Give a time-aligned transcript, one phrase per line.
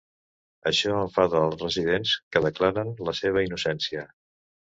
[0.69, 4.09] Això enfada els residents que declaren la seva innocència.